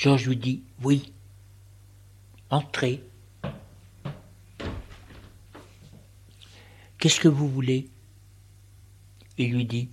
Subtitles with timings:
[0.00, 1.12] Georges lui dit Oui.
[2.48, 3.04] Entrez.
[6.96, 7.90] Qu'est-ce que vous voulez?
[9.36, 9.90] Il lui dit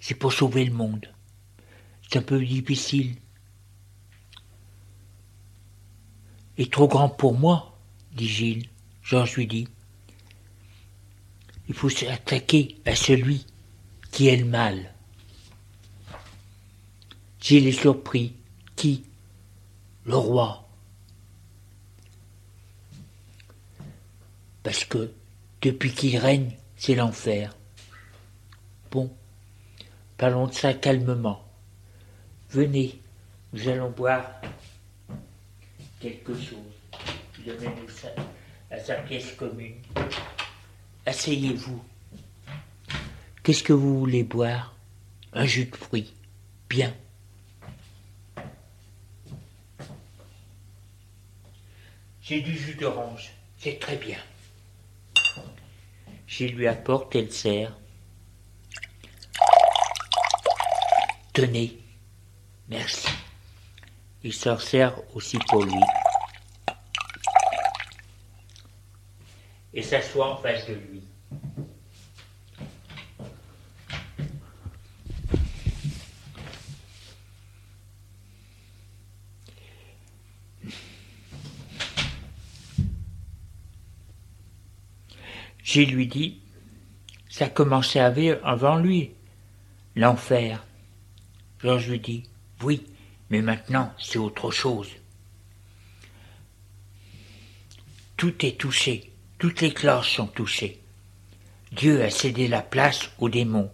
[0.00, 1.06] C'est pour sauver le monde.
[2.02, 3.14] C'est un peu difficile.
[6.58, 7.78] Et trop grand pour moi,
[8.10, 8.68] dit Gilles.
[9.04, 9.68] Georges lui dit
[11.68, 13.46] Il faut s'attaquer à celui
[14.10, 14.92] qui est le mal.
[17.40, 18.34] Gilles est surpris.
[18.76, 19.04] Qui?
[20.04, 20.68] Le roi.
[24.62, 25.12] Parce que
[25.62, 27.56] depuis qu'il règne, c'est l'enfer.
[28.90, 29.10] Bon,
[30.16, 31.44] parlons de ça calmement.
[32.50, 33.00] Venez,
[33.52, 34.26] nous allons boire
[36.00, 36.58] quelque chose.
[37.44, 38.08] Donnez-nous ça
[38.70, 39.74] à sa pièce commune.
[41.06, 41.82] Asseyez-vous.
[43.42, 44.74] Qu'est-ce que vous voulez boire?
[45.32, 46.14] Un jus de fruits.
[46.68, 46.94] Bien.
[52.26, 53.32] J'ai du jus d'orange.
[53.58, 54.16] C'est très bien.
[56.26, 57.76] Je lui apporte, elle sert.
[61.34, 61.78] Tenez,
[62.68, 63.08] merci.
[64.22, 65.82] Il s'en sert aussi pour lui.
[69.74, 71.02] Et s'assoit en face de lui.
[85.74, 86.38] J'ai lui dit,
[87.28, 89.10] ça commençait à vivre avant lui,
[89.96, 90.64] l'enfer.
[91.58, 92.22] Georges lui dit,
[92.62, 92.86] oui,
[93.28, 94.86] mais maintenant c'est autre chose.
[98.16, 100.80] Tout est touché, toutes les cloches sont touchées.
[101.72, 103.72] Dieu a cédé la place aux démons.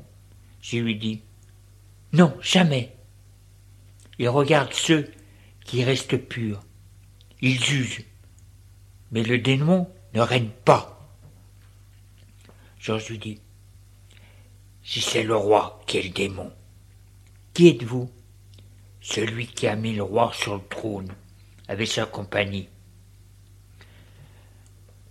[0.63, 1.21] Je lui dis,
[2.15, 2.97] non, jamais.
[4.19, 5.13] Il regarde ceux
[5.67, 6.63] qui restent purs.
[7.43, 8.07] Il juge.
[9.13, 11.00] Mais le démon ne règne pas.
[12.81, 13.41] Georges lui dit
[14.83, 16.53] Si c'est le roi qui est le démon,
[17.53, 18.11] qui êtes-vous?
[19.03, 21.15] Celui qui a mis le roi sur le trône,
[21.69, 22.69] avec sa compagnie.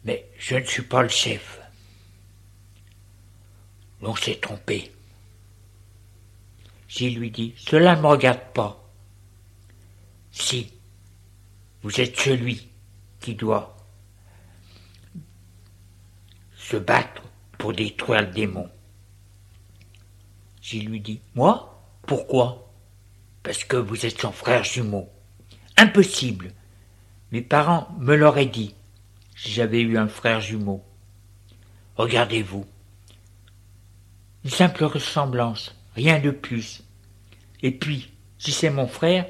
[0.03, 1.59] Mais je ne suis pas le chef.
[4.01, 4.91] L'on s'est trompé.
[6.87, 8.87] J'y lui dit Cela ne me regarde pas.
[10.31, 10.71] Si,
[11.81, 12.67] vous êtes celui
[13.19, 13.75] qui doit
[16.55, 17.28] se battre
[17.59, 18.67] pour détruire le démon.
[20.61, 22.73] J'ai lui dit Moi Pourquoi?
[23.43, 25.07] Parce que vous êtes son frère jumeau.
[25.77, 26.53] Impossible.
[27.31, 28.73] Mes parents me l'auraient dit
[29.35, 30.83] si j'avais eu un frère jumeau.
[31.95, 32.65] Regardez-vous.
[34.43, 36.81] Une simple ressemblance, rien de plus.
[37.61, 39.25] Et puis, si c'est mon frère,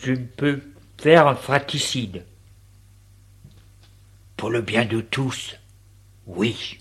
[0.00, 0.62] je ne peux
[0.98, 2.24] faire un fratricide.
[4.36, 5.56] Pour le bien de tous,
[6.26, 6.78] oui.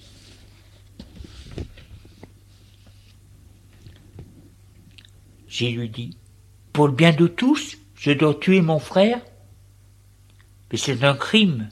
[5.48, 6.18] J'ai lui dit,
[6.72, 9.22] pour le bien de tous, je dois tuer mon frère
[10.72, 11.70] Mais c'est un crime.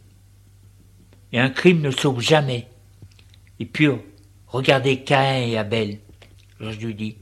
[1.31, 2.67] Et un crime ne sauve jamais.
[3.59, 3.87] Et puis,
[4.47, 5.99] regardez Caïn et Abel.
[6.59, 7.17] Je lui dis,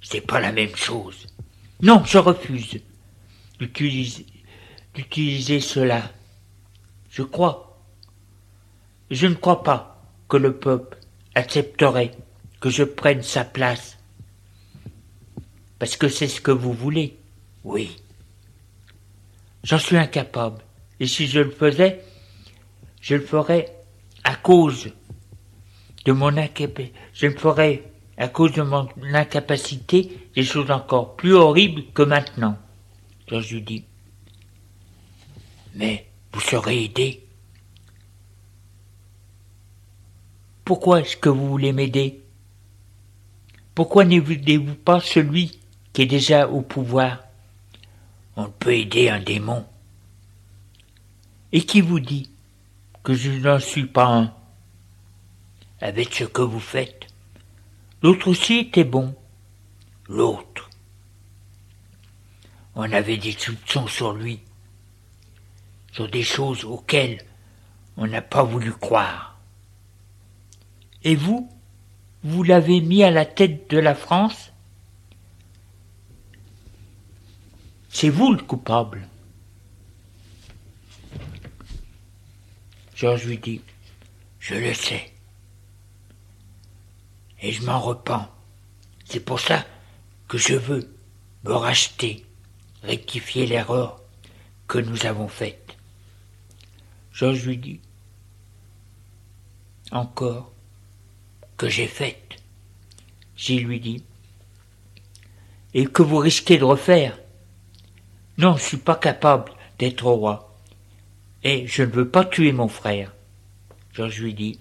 [0.00, 1.26] c'est pas la même chose.
[1.80, 2.80] Non, je refuse
[4.94, 6.12] d'utiliser cela.
[7.10, 7.71] Je crois
[9.12, 10.98] je ne crois pas que le peuple
[11.34, 12.12] accepterait
[12.60, 13.98] que je prenne sa place.
[15.78, 17.16] Parce que c'est ce que vous voulez.
[17.64, 17.96] Oui.
[19.64, 20.62] J'en suis incapable.
[20.98, 22.02] Et si je le faisais,
[23.00, 23.76] je le ferais
[24.24, 24.90] à cause
[26.04, 26.92] de mon incapacité.
[27.12, 27.82] Je le ferais
[28.16, 32.56] à cause de mon incapacité des choses encore plus horribles que maintenant.
[33.28, 33.84] Je lui dis,
[35.74, 37.21] mais vous serez aidé.
[40.64, 42.22] Pourquoi est-ce que vous voulez m'aider?
[43.74, 45.60] Pourquoi n'aidez-vous pas celui
[45.92, 47.24] qui est déjà au pouvoir?
[48.36, 49.66] On peut aider un démon.
[51.52, 52.30] Et qui vous dit
[53.02, 54.34] que je n'en suis pas un?
[55.80, 57.08] Avec ce que vous faites.
[58.02, 59.14] L'autre aussi était bon.
[60.08, 60.70] L'autre.
[62.74, 64.40] On avait des soupçons sur lui,
[65.92, 67.22] sur des choses auxquelles
[67.96, 69.31] on n'a pas voulu croire.
[71.04, 71.50] Et vous,
[72.22, 74.52] vous l'avez mis à la tête de la France
[77.88, 79.06] C'est vous le coupable.
[82.94, 83.60] Georges lui dit,
[84.38, 85.12] je le sais.
[87.40, 88.28] Et je m'en repens.
[89.04, 89.66] C'est pour ça
[90.28, 90.96] que je veux
[91.44, 92.24] me racheter
[92.82, 94.00] rectifier l'erreur
[94.66, 95.76] que nous avons faite.
[97.12, 97.80] Georges lui dit
[99.90, 100.51] Encore
[101.62, 102.42] que j'ai faite.
[103.36, 104.02] Gilles lui dit
[105.74, 107.16] Et que vous risquez de refaire?
[108.36, 110.58] Non, je ne suis pas capable d'être roi.
[111.44, 113.14] Et je ne veux pas tuer mon frère.
[113.92, 114.58] Georges lui dit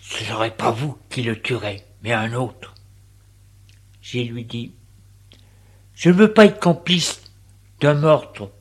[0.00, 2.72] Ce serait pas vous qui le tuerez, mais un autre.
[4.02, 4.72] Gilles lui dit
[5.96, 7.22] Je ne veux pas être complice
[7.80, 8.52] d'un meurtre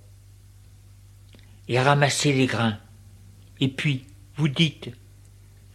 [1.68, 2.80] et ramasser les grains.
[3.60, 4.08] Et puis,
[4.38, 4.90] vous dites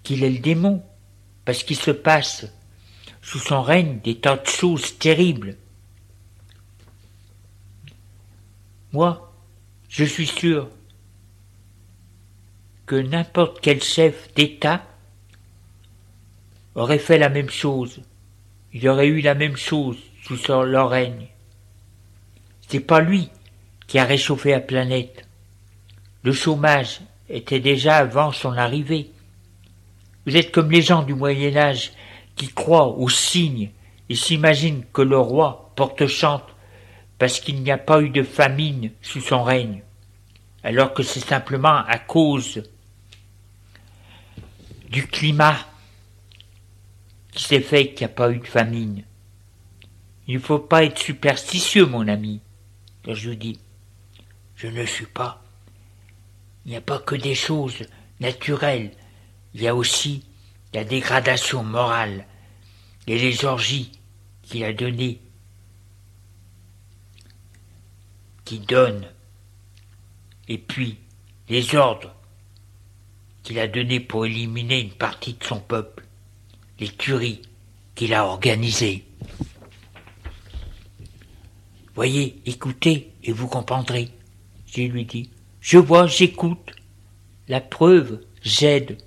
[0.07, 0.85] qu'il est le démon,
[1.45, 2.47] parce qu'il se passe
[3.23, 5.57] sous son règne des tas de choses terribles.
[8.93, 9.35] Moi,
[9.89, 10.69] je suis sûr
[12.87, 14.87] que n'importe quel chef d'État
[16.77, 18.01] aurait fait la même chose.
[18.73, 21.27] Il aurait eu la même chose sous son, leur règne.
[22.69, 23.29] C'est pas lui
[23.89, 25.27] qui a réchauffé la planète.
[26.23, 29.11] Le chômage était déjà avant son arrivée.
[30.27, 31.93] Vous êtes comme les gens du Moyen Âge
[32.35, 33.71] qui croient aux signes
[34.09, 36.45] et s'imaginent que le roi porte chante
[37.19, 39.83] parce qu'il n'y a pas eu de famine sous son règne,
[40.63, 42.63] alors que c'est simplement à cause
[44.91, 45.57] du climat
[47.33, 49.05] qui s'est fait qu'il n'y a pas eu de famine.
[50.27, 52.41] Il ne faut pas être superstitieux, mon ami.
[53.09, 53.59] je dis,
[54.57, 55.43] je ne suis pas.
[56.65, 57.85] Il n'y a pas que des choses
[58.19, 58.91] naturelles,
[59.57, 60.23] il y a aussi
[60.75, 62.27] la dégradation morale
[63.07, 63.91] et les orgies
[64.43, 65.19] qu'il a données,
[68.45, 69.09] qui donnent,
[70.47, 70.99] et puis
[71.49, 72.15] les ordres
[73.43, 76.05] qu'il a donnés pour éliminer une partie de son peuple,
[76.79, 77.41] les tueries
[77.95, 79.07] qu'il a organisées.
[81.95, 84.11] Voyez, écoutez et vous comprendrez.
[84.67, 85.31] Je lui dis,
[85.63, 86.73] je vois, j'écoute.
[87.49, 88.99] La preuve, j'aide,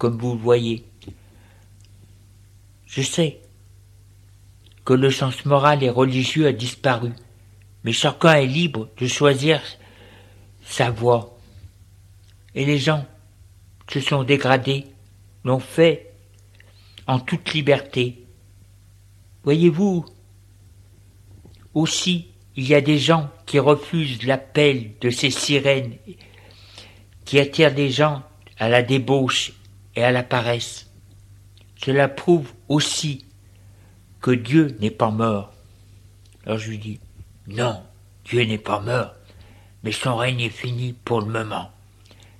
[0.00, 0.82] comme vous le voyez.
[2.86, 3.38] Je sais
[4.86, 7.12] que le sens moral et religieux a disparu,
[7.84, 9.60] mais chacun est libre de choisir
[10.64, 11.38] sa voie.
[12.54, 13.06] Et les gens
[13.92, 14.86] se sont dégradés,
[15.44, 16.14] l'ont fait
[17.06, 18.24] en toute liberté.
[19.44, 20.06] Voyez-vous,
[21.74, 25.96] aussi il y a des gens qui refusent l'appel de ces sirènes
[27.26, 28.22] qui attirent des gens
[28.58, 29.52] à la débauche
[29.96, 30.90] et à la paresse.
[31.76, 33.24] Cela prouve aussi
[34.20, 35.52] que Dieu n'est pas mort.
[36.44, 37.00] Alors je lui dis,
[37.46, 37.82] non,
[38.24, 39.14] Dieu n'est pas mort,
[39.82, 41.70] mais son règne est fini pour le moment.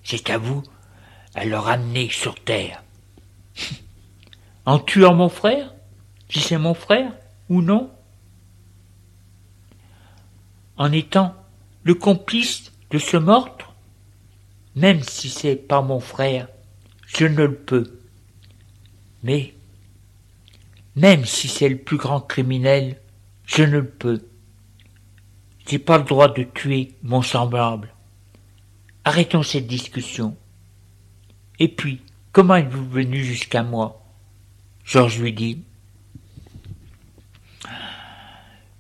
[0.04, 0.62] C'est à vous
[1.34, 2.82] à le ramener sur terre.
[4.66, 5.72] en tuant mon frère,
[6.28, 7.12] si c'est mon frère
[7.48, 7.90] ou non,
[10.76, 11.34] en étant
[11.82, 13.74] le complice de ce meurtre,
[14.74, 16.48] même si c'est pas mon frère,
[17.16, 18.00] je ne le peux.
[19.22, 19.54] Mais,
[20.96, 23.00] même si c'est le plus grand criminel,
[23.46, 24.26] je ne le peux.
[25.66, 27.92] J'ai pas le droit de tuer mon semblable.
[29.04, 30.36] Arrêtons cette discussion.
[31.58, 32.00] Et puis,
[32.32, 34.02] comment êtes-vous venu jusqu'à moi?
[34.84, 35.62] Georges lui dit.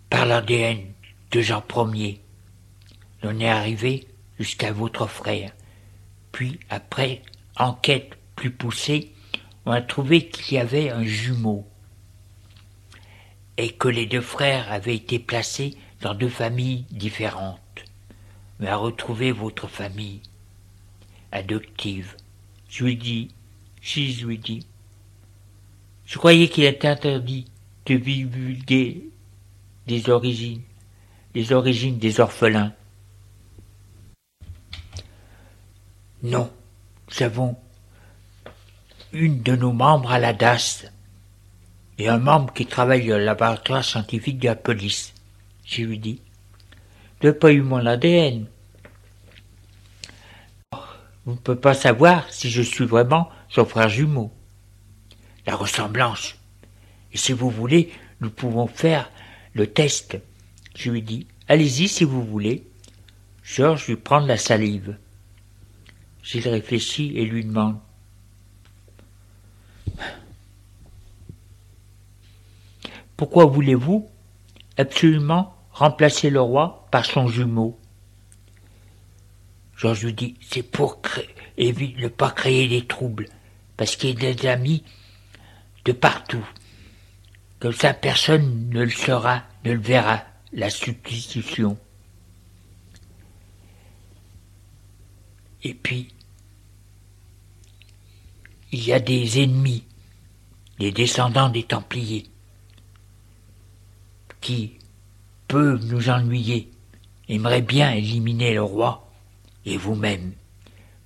[0.08, 0.80] Par l'ADN
[1.30, 2.20] de Jean Ier.
[3.22, 4.08] On est arrivé
[4.38, 5.52] jusqu'à votre frère.
[6.32, 7.22] Puis, après
[7.56, 9.02] enquête plus
[9.66, 11.66] on a trouvé qu'il y avait un jumeau
[13.58, 17.60] et que les deux frères avaient été placés dans deux familles différentes.
[18.58, 20.22] Mais à retrouver votre famille
[21.32, 22.16] adoptive.
[22.70, 23.28] Je lui dis,
[23.82, 24.66] si je lui dis,
[26.06, 27.44] je croyais qu'il était interdit
[27.84, 29.04] de divulguer
[29.86, 30.62] des origines,
[31.34, 32.72] les origines des orphelins.
[36.22, 36.50] Non,
[37.10, 37.56] nous avons
[39.12, 40.86] une de nos membres à la DAS
[41.98, 45.12] et un membre qui travaille au laboratoire scientifique de la police.
[45.64, 46.20] Je lui dis,
[47.20, 48.46] de pas eu mon ADN.
[51.26, 54.32] Vous ne pouvez pas savoir si je suis vraiment son frère jumeau.
[55.46, 56.36] La ressemblance.
[57.12, 59.10] Et si vous voulez, nous pouvons faire
[59.52, 60.18] le test.
[60.74, 62.66] Je lui dis, allez-y si vous voulez.
[63.42, 64.96] Georges lui prend de la salive.
[66.22, 67.78] J'y réfléchit et lui demande,
[73.20, 74.08] Pourquoi voulez-vous
[74.78, 77.78] absolument remplacer le roi par son jumeau?
[79.76, 81.02] Georges lui dit, c'est pour
[81.58, 83.26] ne pas créer des troubles,
[83.76, 84.84] parce qu'il y a des amis
[85.84, 86.48] de partout.
[87.58, 90.22] Comme ça, personne ne le saura, ne le verra
[90.54, 91.76] la substitution.
[95.62, 96.08] Et puis,
[98.72, 99.84] il y a des ennemis,
[100.78, 102.24] des descendants des Templiers,
[104.40, 104.78] qui
[105.48, 106.70] peuvent nous ennuyer,
[107.28, 109.10] aimeraient bien éliminer le roi
[109.64, 110.32] et vous-même.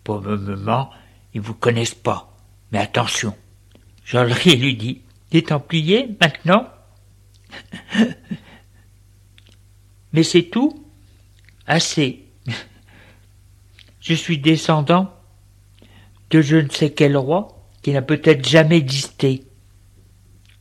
[0.02, 0.90] Pour le moment,
[1.32, 2.36] ils vous connaissent pas,
[2.70, 3.34] mais attention.
[4.04, 6.68] jean lui dit, des Templiers, maintenant?
[10.12, 10.86] Mais c'est tout?
[11.66, 12.24] Assez.
[14.00, 15.12] Je suis descendant
[16.30, 19.42] de je ne sais quel roi qui n'a peut-être jamais existé.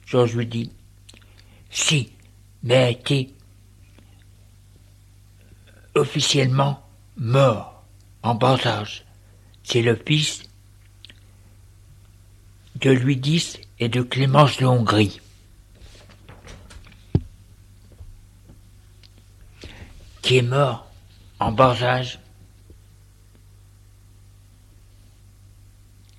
[0.07, 0.71] Georges lui dit
[1.69, 2.12] Si,
[2.63, 3.33] mais a été
[5.95, 6.81] officiellement
[7.17, 7.83] mort
[8.23, 9.05] en bas âge.
[9.63, 10.43] C'est le fils
[12.81, 15.19] de Louis X et de Clémence de Hongrie.
[20.23, 20.87] qui est mort
[21.39, 22.17] en bas âge.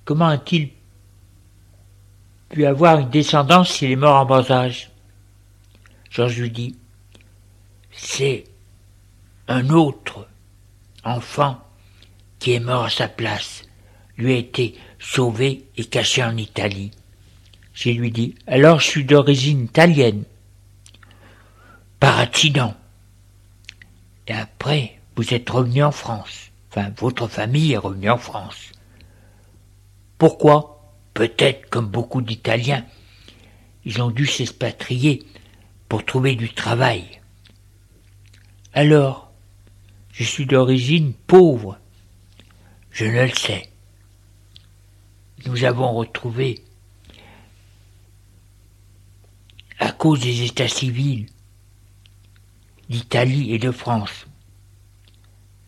[0.05, 0.69] Comment a-t-il
[2.49, 4.91] pu avoir une descendance s'il est mort en bas âge?
[6.15, 6.75] Georges lui dit,
[7.91, 8.45] c'est
[9.49, 10.29] un autre
[11.03, 11.59] enfant
[12.39, 13.63] qui est mort à sa place,
[14.17, 16.91] lui a été sauvé et caché en Italie.
[17.73, 20.23] Je lui dis, alors je suis d'origine italienne.
[21.99, 22.75] Par accident.
[24.27, 26.49] Et après, vous êtes revenu en France.
[26.71, 28.71] Enfin, votre famille est revenue en France.
[30.17, 30.93] Pourquoi?
[31.13, 32.85] Peut-être comme beaucoup d'Italiens.
[33.83, 35.25] Ils ont dû s'expatrier
[36.03, 37.21] trouver du travail.
[38.73, 39.31] Alors,
[40.11, 41.77] je suis d'origine pauvre.
[42.91, 43.69] Je ne le sais.
[45.45, 46.63] Nous avons retrouvé,
[49.79, 51.27] à cause des états civils,
[52.89, 54.25] d'Italie et de France.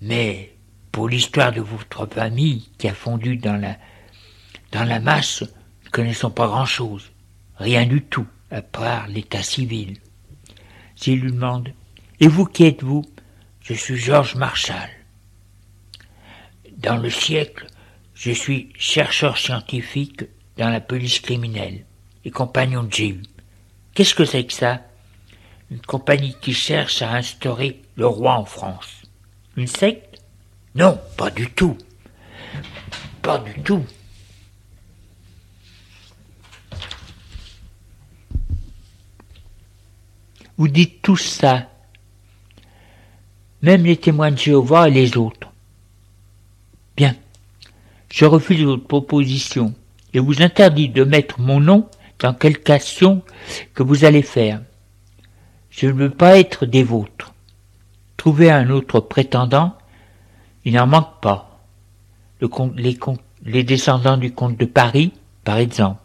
[0.02, 0.56] Mais
[0.92, 3.78] pour l'histoire de votre famille qui a fondu dans la,
[4.72, 7.12] dans la masse, nous ne connaissons pas grand-chose,
[7.58, 9.98] rien du tout, à part l'état civil.
[10.98, 11.70] S'il lui demande
[12.20, 13.06] Et vous qui êtes-vous
[13.62, 14.90] Je suis Georges Marshall.
[16.78, 17.68] Dans le siècle,
[18.16, 20.26] je suis chercheur scientifique
[20.58, 21.86] dans la police criminelle
[22.26, 23.22] et compagnon de Jéhu.
[23.94, 24.82] Qu'est-ce que c'est que ça?
[25.70, 29.04] Une compagnie qui cherche à instaurer le roi en France.
[29.56, 30.20] Une secte?
[30.74, 31.78] Non, pas du tout.
[33.22, 33.86] Pas du tout.
[40.58, 41.70] Vous dites tout ça,
[43.62, 45.52] même les témoins de Jéhovah et les autres.
[46.96, 47.16] Bien,
[48.12, 49.74] je refuse votre proposition
[50.14, 51.90] et vous interdis de mettre mon nom
[52.20, 53.22] dans quelque action
[53.76, 54.62] que vous allez faire.
[55.70, 57.34] Je ne veux pas être des vôtres.
[58.16, 59.78] Trouvez un autre prétendant,
[60.66, 61.62] il n'en manque pas.
[62.42, 62.98] les,
[63.46, 66.02] les descendants du comte de Paris, par exemple.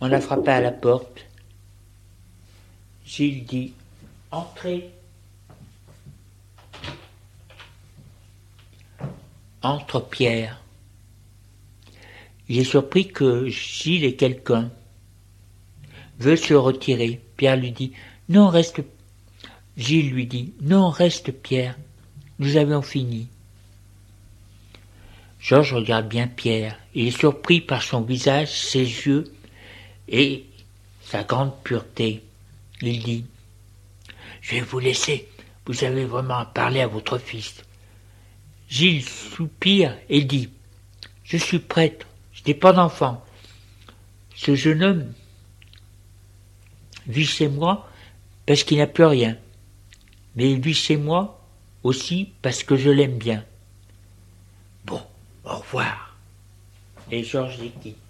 [0.00, 1.26] On a frappé à la porte.
[3.04, 3.72] Gilles dit
[4.30, 4.90] Entrez.
[9.62, 10.62] Entre Pierre.
[12.48, 14.70] Il est surpris que Gilles est quelqu'un
[16.18, 17.20] veut se retirer.
[17.36, 17.92] Pierre lui dit
[18.28, 18.82] Non, reste.
[19.76, 21.76] Gilles lui dit Non, reste, Pierre.
[22.38, 23.28] Nous avions fini.
[25.40, 26.78] Georges regarde bien Pierre.
[26.94, 29.24] Il est surpris par son visage, ses yeux
[30.08, 30.44] et
[31.02, 32.22] sa grande pureté.
[32.80, 33.24] Il dit
[34.40, 35.28] Je vais vous laisser.
[35.66, 37.62] Vous avez vraiment parlé à votre fils.
[38.68, 40.50] Gilles soupire et dit
[41.24, 42.06] Je suis prêtre.
[42.32, 43.24] Je n'ai pas d'enfant.
[44.34, 45.12] Ce jeune homme
[47.06, 47.88] vit chez moi
[48.46, 49.36] parce qu'il n'a plus rien.
[50.36, 51.44] Mais il vit chez moi
[51.82, 53.44] aussi parce que je l'aime bien.
[54.84, 55.02] Bon,
[55.44, 56.16] au revoir.
[57.10, 58.07] Et Georges les quitte.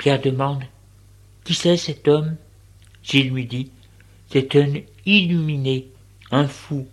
[0.00, 0.64] Pierre demande
[1.44, 2.36] Qui c'est cet homme?
[3.02, 3.70] Gilles lui dit
[4.32, 4.72] C'est un
[5.04, 5.88] illuminé,
[6.30, 6.88] un fou.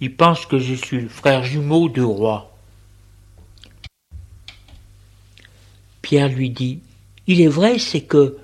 [0.00, 2.56] Il pense que je suis le frère jumeau du roi.
[6.00, 6.80] Pierre lui dit
[7.26, 8.38] Il est vrai, c'est que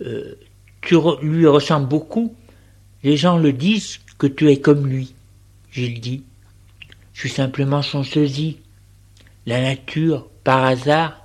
[0.00, 0.34] euh,
[0.80, 2.34] tu lui ressembles beaucoup.
[3.04, 5.14] Les gens le disent que tu es comme lui.
[5.70, 6.24] Gilles dit
[7.12, 8.58] Je suis simplement son sosie.
[9.46, 11.21] La nature, par hasard,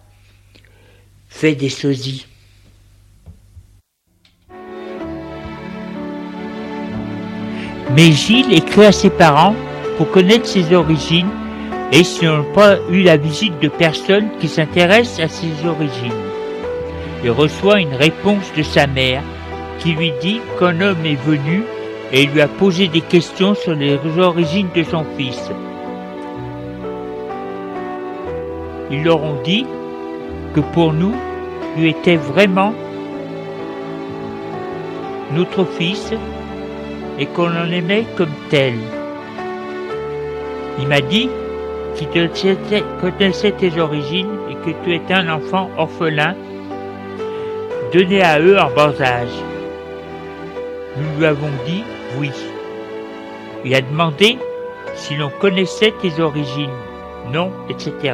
[1.27, 2.25] fait des sosies.
[7.95, 9.55] Mais Gilles écrit à ses parents
[9.97, 11.29] pour connaître ses origines
[11.91, 16.11] et s'ils n'ont pas eu la visite de personnes qui s'intéressent à ses origines.
[17.23, 19.23] Il reçoit une réponse de sa mère
[19.79, 21.63] qui lui dit qu'un homme est venu
[22.11, 25.49] et lui a posé des questions sur les origines de son fils.
[28.91, 29.65] Ils leur ont dit
[30.61, 31.13] pour nous,
[31.77, 32.73] lui était vraiment
[35.33, 36.13] notre fils
[37.19, 38.75] et qu'on en aimait comme tel.
[40.79, 41.29] Il m'a dit
[41.95, 42.07] qu'il
[43.01, 46.35] connaissait tes origines et que tu étais un enfant orphelin
[47.93, 49.29] donné à eux en bas âge.
[50.97, 51.83] Nous lui avons dit
[52.19, 52.31] oui.
[53.65, 54.37] Il a demandé
[54.95, 56.69] si l'on connaissait tes origines,
[57.31, 58.13] non, etc.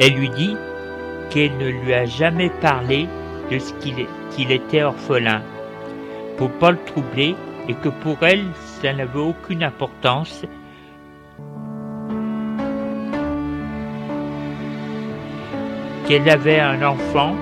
[0.00, 0.56] Elle lui dit
[1.30, 3.06] qu'elle ne lui a jamais parlé
[3.50, 5.42] de ce qu'il était orphelin,
[6.36, 7.36] pour pas le troubler,
[7.68, 8.44] et que pour elle,
[8.80, 10.44] ça n'avait aucune importance.
[16.08, 17.36] Qu'elle avait un enfant,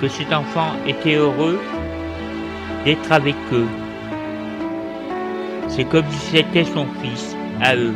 [0.00, 1.60] que cet enfant était heureux
[2.84, 3.68] d'être avec eux.
[5.68, 7.94] C'est comme si c'était son fils à eux.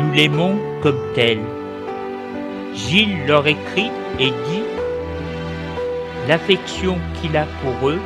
[0.00, 1.40] Nous l'aimons comme tel.
[2.74, 4.62] Gilles leur écrit et dit
[6.26, 8.00] l'affection qu'il a pour eux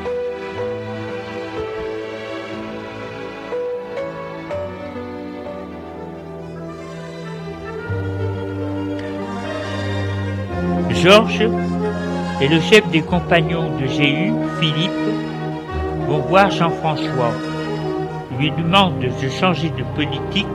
[10.91, 11.49] Georges
[12.41, 14.91] et le chef des compagnons de Jéhu, Philippe,
[16.09, 17.33] vont voir Jean-François.
[18.41, 20.47] lui demandent de changer de politique,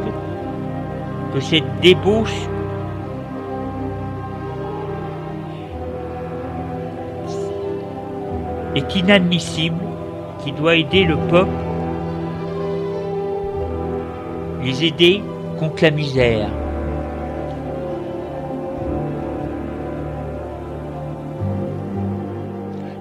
[1.33, 2.47] que cette débauche
[8.75, 9.83] est inadmissible,
[10.43, 11.49] qui doit aider le peuple,
[14.63, 15.21] les aider
[15.59, 16.49] contre la misère.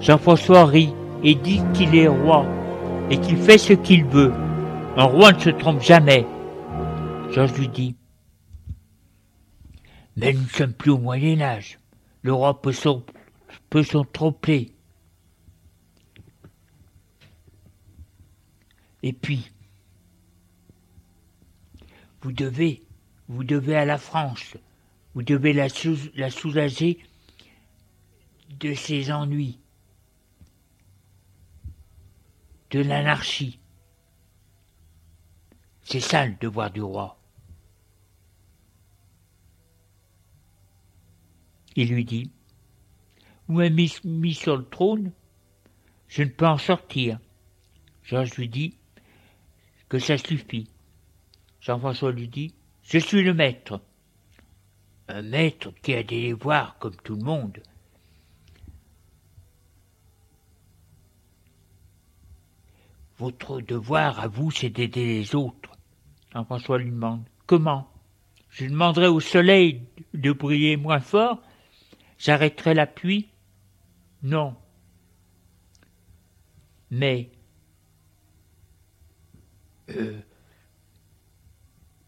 [0.01, 2.45] Jean-François rit et dit qu'il est roi
[3.09, 4.33] et qu'il fait ce qu'il veut.
[4.97, 6.25] Un roi ne se trompe jamais.
[7.31, 7.95] Georges lui dit
[10.19, 11.79] Mais nous ne sommes plus au Moyen Âge.
[12.23, 14.73] Le roi peut s'en tromper.
[19.01, 19.49] Et puis,
[22.21, 22.83] vous devez,
[23.29, 24.57] vous devez à la France,
[25.13, 25.67] vous devez la,
[26.15, 26.99] la soulager
[28.59, 29.57] de ses ennuis
[32.71, 33.59] de l'anarchie.
[35.83, 37.18] C'est ça le devoir du roi.
[41.79, 42.29] Il lui dit,
[43.47, 43.69] Vous m'avez
[44.03, 45.13] mis, sur le trône,
[46.09, 47.19] je ne peux en sortir.
[48.03, 48.75] Georges lui dit
[49.87, 50.67] que ça suffit.
[51.61, 53.81] Jean-François lui dit, Je suis le maître.
[55.07, 57.63] Un maître qui a des devoirs comme tout le monde.
[63.19, 65.71] Votre devoir à vous, c'est d'aider les autres.
[66.33, 67.89] Jean-François lui demande Comment?
[68.49, 71.41] Je demanderai au soleil de briller moins fort
[72.19, 73.29] J'arrêterai la pluie?
[74.21, 74.55] Non.
[76.91, 77.31] Mais
[79.89, 80.19] euh,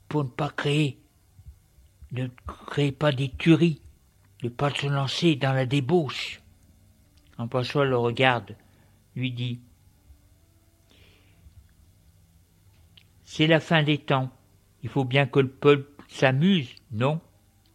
[0.10, 1.00] pour ne pas créer,
[2.12, 3.82] ne créez pas des tueries,
[4.44, 6.42] ne pas se lancer dans la débauche.
[7.38, 8.56] Jean-François le regarde,
[9.16, 9.62] lui dit
[13.24, 14.30] C'est la fin des temps.
[14.84, 17.22] Il faut bien que le peuple s'amuse, non?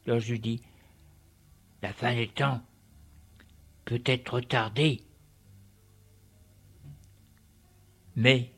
[0.07, 0.61] Alors je dis,
[1.87, 2.61] la fin des temps
[3.85, 5.03] peut être retardée,
[8.16, 8.51] mais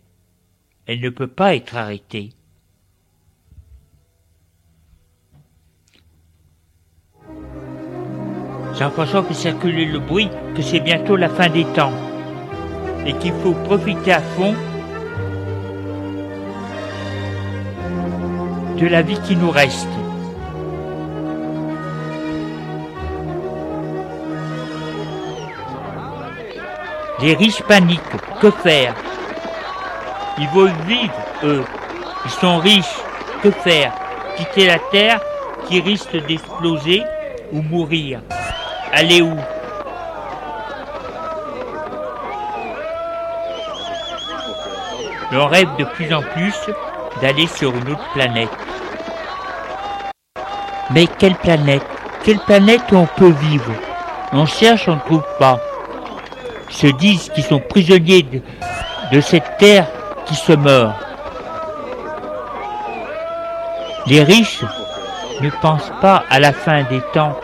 [0.87, 2.31] elle ne peut pas être arrêtée.
[8.79, 11.93] Jean-François fait circuler le bruit que c'est bientôt la fin des temps
[13.05, 14.55] et qu'il faut profiter à fond
[18.81, 20.08] de la vie qui nous reste.
[27.21, 28.01] Les riches paniquent.
[28.41, 28.95] Que faire?
[30.39, 31.65] Ils veulent vivre, eux.
[32.25, 32.99] Ils sont riches.
[33.43, 33.93] Que faire?
[34.37, 35.21] Quitter la terre
[35.67, 37.03] qui risque d'exploser
[37.53, 38.21] ou mourir
[38.93, 39.37] Aller où?
[45.33, 46.55] On rêve de plus en plus
[47.21, 48.49] d'aller sur une autre planète.
[50.91, 51.83] Mais quelle planète?
[52.25, 53.73] Quelle planète où on peut vivre?
[54.33, 55.59] On cherche, on ne trouve pas.
[56.79, 58.25] Se disent qu'ils sont prisonniers
[59.11, 59.87] de, cette terre
[60.27, 60.95] qui se meurt.
[64.07, 64.65] Les riches
[65.41, 67.37] ne pensent pas à la fin des temps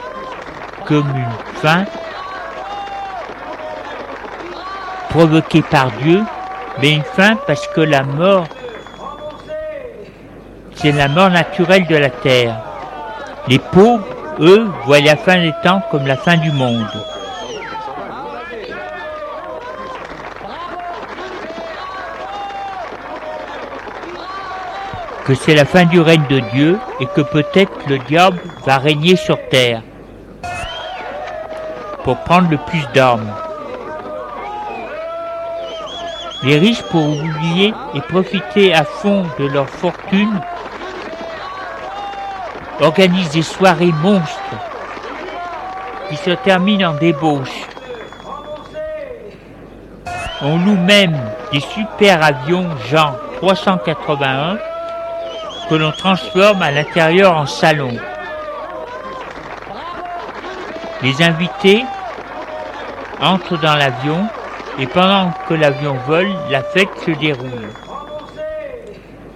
[0.86, 1.84] comme une fin
[5.08, 6.22] provoquée par Dieu,
[6.80, 8.46] mais une fin parce que la mort,
[10.76, 12.54] c'est la mort naturelle de la terre.
[13.48, 14.06] Les pauvres,
[14.38, 16.86] eux, voient la fin des temps comme la fin du monde.
[25.34, 29.16] Que c'est la fin du règne de Dieu et que peut-être le diable va régner
[29.16, 29.82] sur terre
[32.04, 33.32] pour prendre le plus d'armes.
[36.44, 40.40] Les riches, pour oublier et profiter à fond de leur fortune,
[42.80, 44.56] organisent des soirées monstres
[46.10, 47.66] qui se terminent en débauche.
[50.42, 51.18] On loue même
[51.50, 54.58] des super avions genre 381
[55.68, 57.96] que l'on transforme à l'intérieur en salon.
[61.02, 61.84] Les invités
[63.20, 64.26] entrent dans l'avion
[64.78, 67.68] et pendant que l'avion vole, la fête se déroule.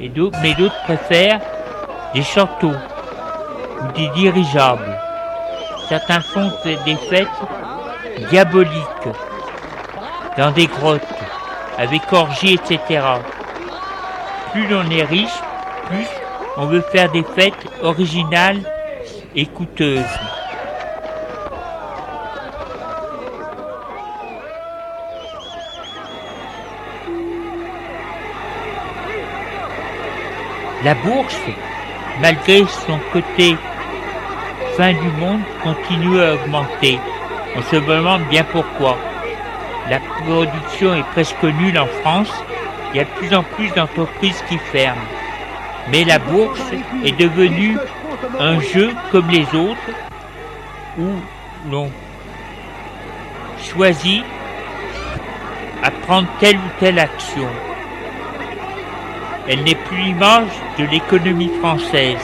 [0.01, 0.09] Mais
[0.55, 1.41] d'autres préfèrent
[2.15, 2.73] des châteaux
[3.83, 4.99] ou des dirigeables.
[5.89, 7.29] Certains font des fêtes
[8.31, 9.09] diaboliques
[10.37, 11.03] dans des grottes,
[11.79, 13.03] avec orgies, etc.
[14.53, 15.41] Plus l'on est riche,
[15.87, 16.07] plus,
[16.59, 18.61] on veut faire des fêtes originales
[19.37, 20.03] et coûteuses.
[30.85, 31.41] La bourse,
[32.21, 33.57] malgré son côté
[34.77, 36.99] fin du monde, continue à augmenter.
[37.57, 38.97] On se demande bien pourquoi.
[39.89, 42.33] La production est presque nulle en France.
[42.93, 45.18] Il y a de plus en plus d'entreprises qui ferment.
[45.91, 46.61] Mais la bourse
[47.05, 47.77] est devenue
[48.39, 49.91] un jeu comme les autres
[50.99, 51.09] où
[51.71, 51.91] l'on
[53.63, 54.23] choisit
[55.83, 57.49] à prendre telle ou telle action.
[59.49, 62.21] Elle n'est plus l'image de l'économie française.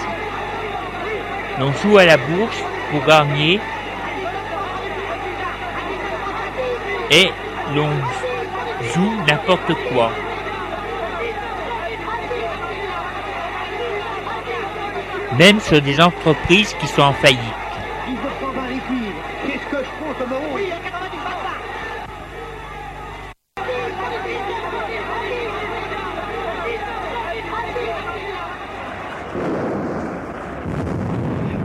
[1.58, 3.60] L'on joue à la bourse pour gagner
[7.10, 7.30] et
[7.74, 7.90] l'on
[8.92, 10.10] joue n'importe quoi.
[15.38, 17.38] Même sur des entreprises qui sont en faillite.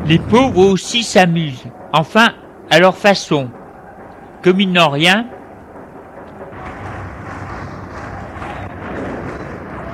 [0.05, 2.29] Les pauvres aussi s'amusent, enfin
[2.71, 3.51] à leur façon.
[4.41, 5.27] Comme ils n'ont rien,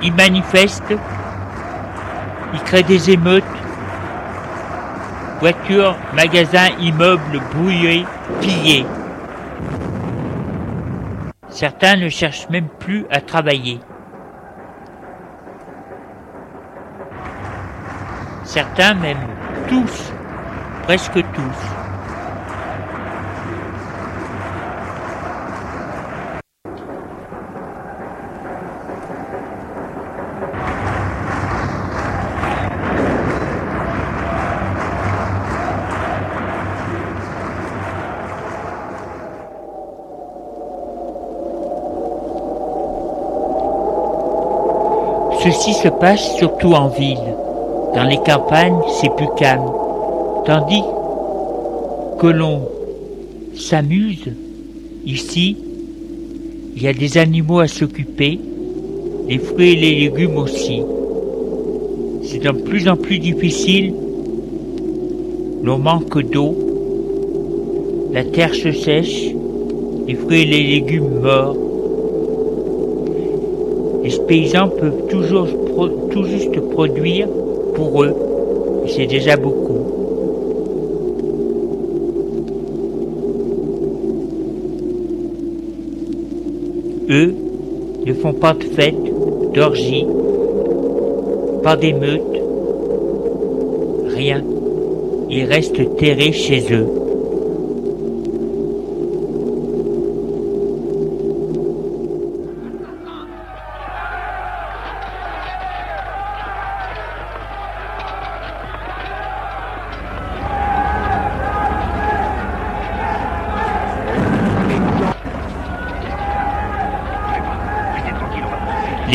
[0.02, 0.94] ils manifestent,
[2.54, 3.44] ils créent des émeutes,
[5.40, 8.06] Voitures, magasins, immeubles brouillés,
[8.40, 8.86] pillés.
[11.48, 13.80] Certains ne cherchent même plus à travailler.
[18.44, 19.18] Certains, même
[19.68, 20.12] tous,
[20.84, 21.85] presque tous,
[45.46, 47.36] Ceci se passe surtout en ville.
[47.94, 49.70] Dans les campagnes, c'est plus calme.
[50.44, 50.82] Tandis
[52.18, 52.62] que l'on
[53.54, 54.32] s'amuse,
[55.04, 55.56] ici,
[56.74, 58.40] il y a des animaux à s'occuper,
[59.28, 60.82] les fruits et les légumes aussi.
[62.24, 63.94] C'est de plus en plus difficile.
[65.62, 66.56] L'on manque d'eau,
[68.12, 69.26] la terre se sèche,
[70.08, 71.65] les fruits et les légumes meurent.
[74.28, 75.46] Les paysans peuvent toujours
[76.10, 77.28] tout juste produire
[77.76, 78.12] pour eux,
[78.88, 79.78] c'est déjà beaucoup.
[87.08, 87.34] Eux
[88.04, 88.96] ne font pas de fêtes,
[89.54, 90.06] d'orgies,
[91.62, 92.42] pas d'émeutes,
[94.08, 94.42] rien.
[95.30, 97.05] Ils restent terrés chez eux.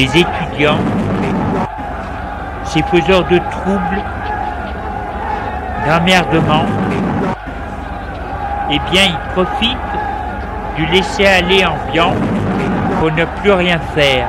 [0.01, 0.79] Les étudiants,
[2.65, 4.01] ces faiseurs de troubles,
[5.85, 6.65] d'emmerdement,
[8.71, 9.77] eh bien, ils profitent
[10.75, 12.15] du laisser-aller ambiant
[12.99, 14.27] pour ne plus rien faire.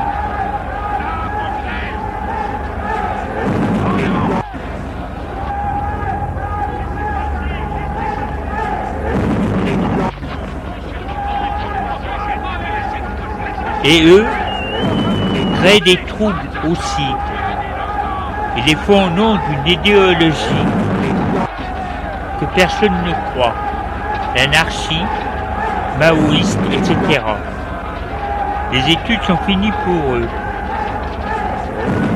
[13.84, 14.26] Et eux
[15.62, 17.06] des troubles aussi.
[18.56, 20.66] Ils les font au nom d'une idéologie
[22.40, 23.54] que personne ne croit.
[24.36, 25.04] L'anarchie,
[25.98, 27.22] maoïste, etc.
[28.72, 30.28] Les études sont finies pour eux.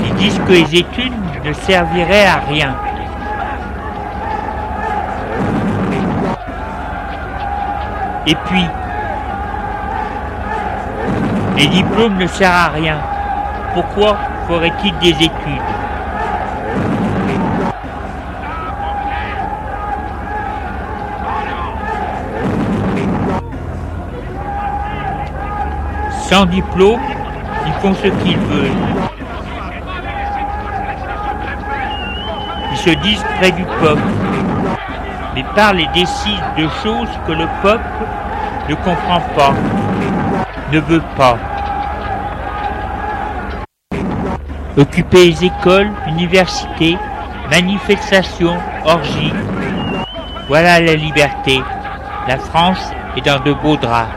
[0.04, 1.12] Ils disent que les études
[1.44, 2.74] ne serviraient à rien.
[8.26, 8.66] Et puis,
[11.56, 12.98] les diplômes ne servent à rien.
[13.77, 14.17] Pourquoi
[14.49, 15.31] ferait-il des études
[26.23, 27.01] Sans diplôme,
[27.67, 28.71] ils font ce qu'ils veulent.
[32.73, 34.01] Ils se disent près du peuple,
[35.35, 37.85] mais parlent et décident de choses que le peuple
[38.71, 39.53] ne comprend pas,
[40.73, 41.37] ne veut pas.
[44.79, 46.99] Occuper les écoles, universités,
[47.51, 49.33] manifestations, orgies.
[50.49, 51.62] Voilà la liberté.
[52.29, 54.11] La France est dans de beaux draps.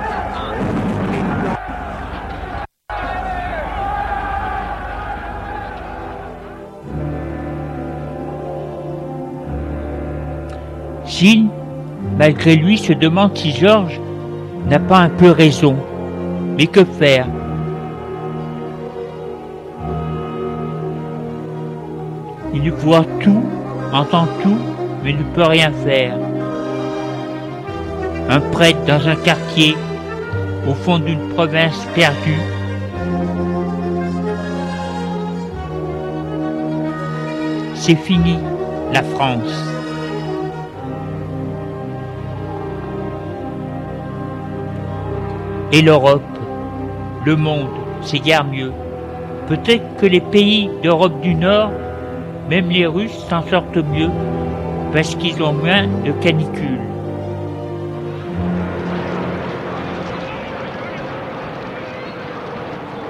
[11.05, 11.47] Gilles,
[12.17, 13.99] malgré lui, se demande si Georges
[14.67, 15.77] n'a pas un peu raison.
[16.57, 17.27] Mais que faire?
[22.61, 23.41] Il voit tout,
[23.93, 24.57] entend tout,
[25.01, 26.17] mais ne peut rien faire.
[28.29, 29.77] Un prêtre dans un quartier,
[30.67, 32.41] au fond d'une province perdue,
[37.75, 38.37] c'est fini,
[38.93, 39.63] la France.
[45.71, 46.21] Et l'Europe,
[47.25, 47.69] le monde,
[48.01, 48.73] c'est guère mieux.
[49.47, 51.71] Peut-être que les pays d'Europe du Nord
[52.49, 54.09] même les Russes s'en sortent mieux
[54.91, 56.81] parce qu'ils ont moins de canicules.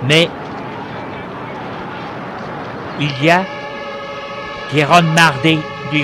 [0.07, 0.27] Mais
[2.99, 3.43] il y a
[4.73, 5.59] des grandes marées,
[5.93, 6.01] des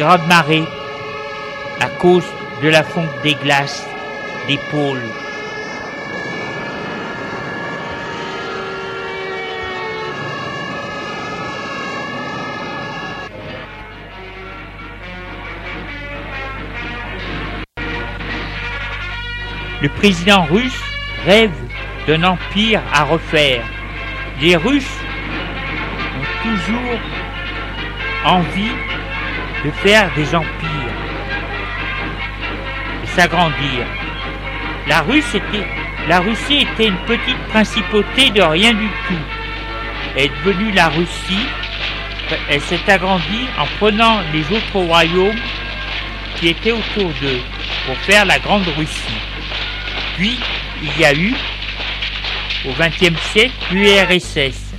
[1.82, 2.24] à cause
[2.64, 3.86] de la fonte des glaces
[4.48, 5.25] des pôles.
[19.86, 20.82] Le président russe
[21.28, 21.54] rêve
[22.08, 23.64] d'un empire à refaire.
[24.42, 24.98] Les Russes
[26.18, 27.00] ont toujours
[28.26, 28.76] envie
[29.64, 30.96] de faire des empires,
[33.04, 33.86] de s'agrandir.
[34.88, 35.04] La,
[36.08, 39.24] la Russie était une petite principauté de rien du tout.
[40.16, 41.46] Elle est devenue la Russie.
[42.50, 45.42] Elle s'est agrandie en prenant les autres royaumes
[46.38, 47.42] qui étaient autour d'eux
[47.86, 49.35] pour faire la Grande Russie.
[50.16, 50.38] Puis,
[50.82, 51.34] il y a eu,
[52.66, 54.74] au XXe siècle, l'URSS.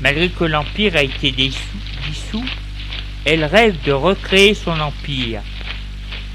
[0.00, 2.44] Malgré que l'Empire a été dissous,
[3.24, 5.40] elle rêve de recréer son empire.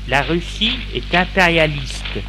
[0.08, 2.20] La Russie est impérialiste.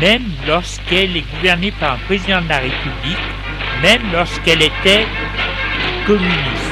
[0.00, 3.18] Même lorsqu'elle est gouvernée par un président de la République,
[3.82, 5.06] même lorsqu'elle était
[6.06, 6.69] communiste.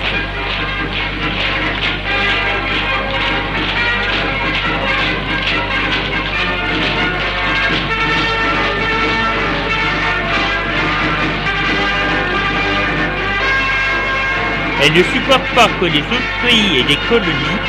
[14.83, 17.61] Elle ne supporte pas que les autres pays aient des colonies,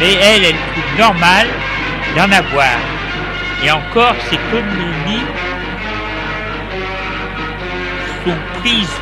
[0.00, 1.46] mais elle, elle trouve normal
[2.16, 2.78] d'en avoir.
[3.62, 5.24] Et encore, ces colonies
[8.24, 9.00] sont prises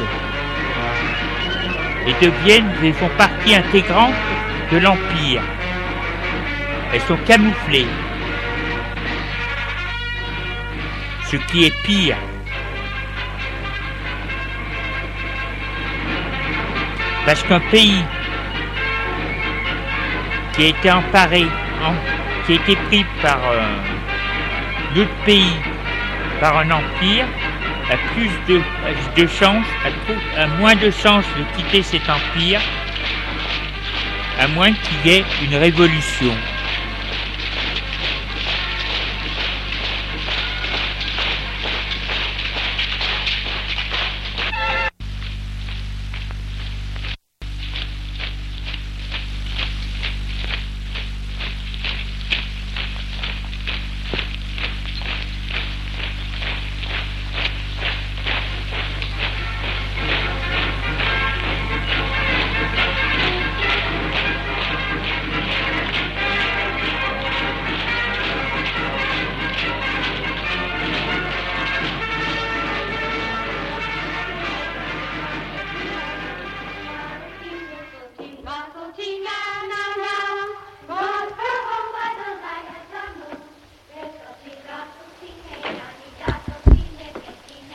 [2.06, 4.14] et deviennent et font partie intégrante
[4.72, 5.42] de l'Empire.
[6.92, 7.86] Elles sont camouflées.
[11.30, 12.16] Ce qui est pire,
[17.26, 18.04] Parce qu'un pays
[20.52, 21.46] qui a été emparé,
[22.46, 23.62] qui a été pris par euh,
[24.94, 25.56] d'autres pays,
[26.40, 27.26] par un empire
[27.90, 28.60] a plus de,
[29.16, 29.66] de chances,
[30.36, 32.60] a, moins de chances de quitter cet empire,
[34.40, 36.32] à moins qu'il y ait une révolution.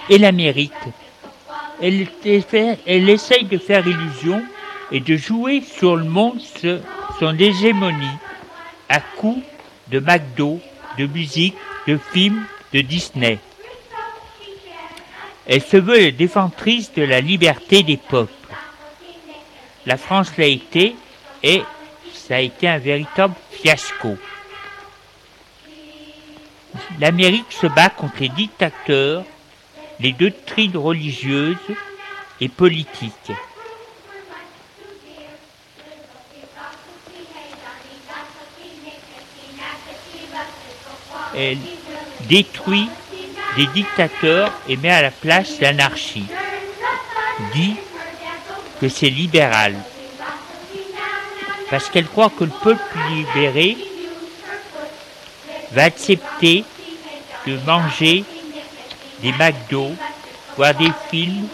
[0.09, 0.73] Et l'Amérique.
[1.81, 2.07] Elle,
[3.09, 4.43] essaye de faire illusion
[4.91, 6.41] et de jouer sur le monde
[7.19, 8.17] son hégémonie
[8.89, 9.41] à coups
[9.87, 10.59] de McDo,
[10.97, 11.55] de musique,
[11.87, 12.43] de films,
[12.73, 13.39] de Disney.
[15.47, 18.33] Elle se veut la défentrice de la liberté des peuples.
[19.85, 20.95] La France l'a été
[21.41, 21.63] et
[22.13, 24.17] ça a été un véritable fiasco.
[26.99, 29.23] L'Amérique se bat contre les dictateurs
[29.99, 31.57] les doctrines religieuses
[32.39, 33.31] et politiques.
[41.35, 41.57] Elle
[42.27, 42.89] détruit
[43.55, 46.25] des dictateurs et met à la place l'anarchie.
[47.53, 47.75] Dit
[48.81, 49.75] que c'est libéral.
[51.69, 53.77] Parce qu'elle croit que le peuple libéré
[55.71, 56.63] va accepter
[57.45, 58.23] de manger
[59.21, 59.91] des McDo,
[60.55, 61.47] voir des films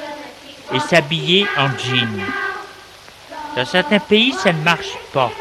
[0.74, 2.22] et s'habiller en jean.
[3.55, 5.32] Dans certains pays, ça ne marche pas.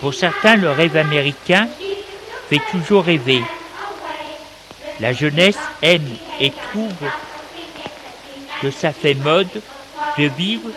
[0.00, 1.68] Pour certains, le rêve américain
[2.48, 3.42] fait toujours rêver.
[4.98, 6.08] La jeunesse aime
[6.40, 6.92] et trouve
[8.62, 9.62] que ça fait mode
[10.18, 10.70] de vivre,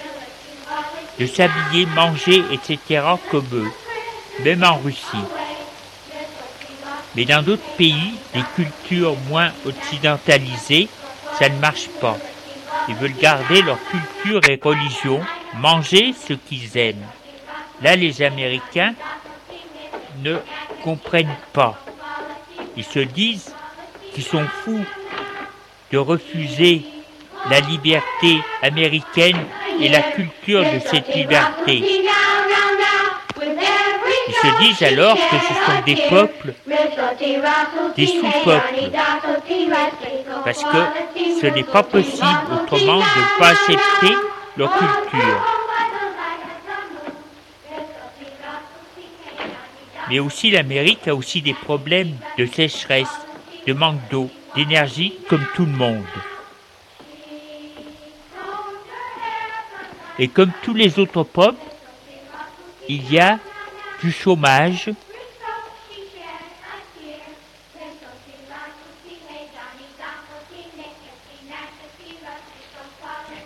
[1.20, 3.02] de s'habiller, manger, etc.
[3.32, 3.72] comme eux,
[4.44, 5.43] même en Russie.
[7.16, 10.88] Mais dans d'autres pays, des cultures moins occidentalisées,
[11.38, 12.18] ça ne marche pas.
[12.90, 15.22] Ils veulent garder leur culture et religion,
[15.56, 17.06] manger ce qu'ils aiment.
[17.82, 18.94] Là, les Américains
[20.24, 20.38] ne
[20.84, 21.78] comprennent pas.
[22.76, 23.54] Ils se disent
[24.14, 24.86] qu'ils sont fous
[25.92, 26.84] de refuser
[27.50, 29.38] la liberté américaine
[29.80, 31.84] et la culture de cette liberté.
[34.44, 36.54] Se disent alors que ce sont des peuples,
[37.96, 38.92] des sous-peuples,
[40.44, 40.78] parce que
[41.40, 44.14] ce n'est pas possible autrement de ne pas accepter
[44.58, 45.64] leur culture.
[50.10, 53.08] Mais aussi l'Amérique a aussi des problèmes de sécheresse,
[53.66, 56.04] de manque d'eau, d'énergie comme tout le monde.
[60.20, 61.56] Et comme tous les autres peuples,
[62.90, 63.40] il y a
[64.04, 64.90] du chômage,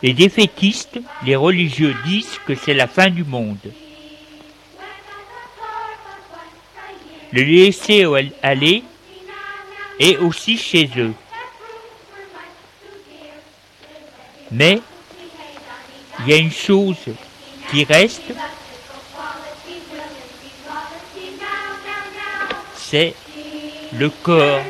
[0.04, 3.58] Les défaitistes, les religieux disent que c'est la fin du monde.
[7.32, 8.06] Le laisser
[8.44, 8.84] aller
[10.00, 11.14] est aussi chez eux.
[14.52, 14.80] Mais
[16.20, 16.96] il y a une chose
[17.72, 18.32] qui reste,
[22.90, 23.14] c'est
[23.94, 24.62] le corps,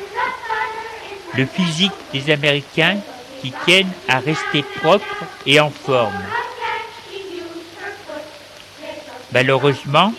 [1.36, 2.98] le physique des Américains
[3.42, 6.24] qui tiennent à rester propres et en forme.
[9.32, 10.14] Malheureusement,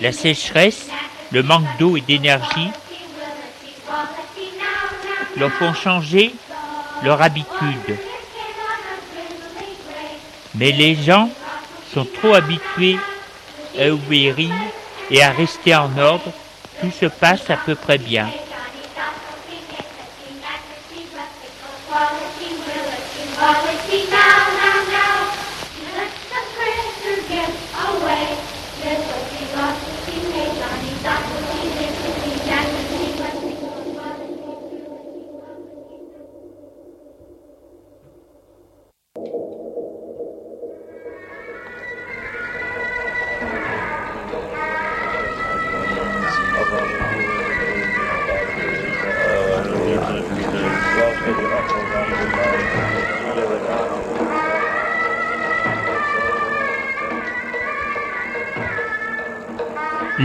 [0.00, 0.86] la sécheresse,
[1.32, 2.70] le manque d'eau et d'énergie
[5.36, 6.34] leur font changer
[7.02, 7.96] leur habitude.
[10.54, 11.28] Mais les gens
[11.92, 12.96] sont trop habitués
[13.78, 14.36] à obéir
[15.10, 16.32] et à rester en ordre,
[16.80, 18.28] tout se passe à peu près bien.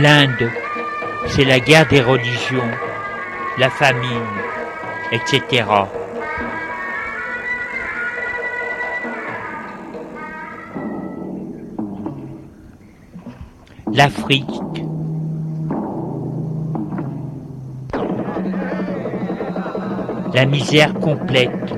[0.03, 0.51] L'Inde,
[1.27, 2.69] c'est la guerre des religions,
[3.57, 4.33] la famine,
[5.13, 5.63] etc.
[13.93, 14.83] L'Afrique,
[20.33, 21.73] la misère complète,